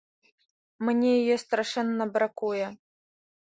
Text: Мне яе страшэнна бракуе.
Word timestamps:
Мне 0.87 1.09
яе 1.19 1.37
страшэнна 1.45 2.03
бракуе. 2.19 2.67